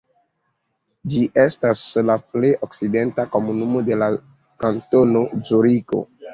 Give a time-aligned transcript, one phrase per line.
[1.13, 4.11] Ĝi estas la plej okcidenta komunumo de la
[4.67, 6.05] Kantono Zuriko.